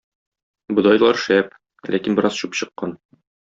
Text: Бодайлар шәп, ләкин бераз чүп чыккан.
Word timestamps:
Бодайлар 0.79 1.21
шәп, 1.25 1.53
ләкин 1.97 2.21
бераз 2.21 2.41
чүп 2.43 2.61
чыккан. 2.63 3.01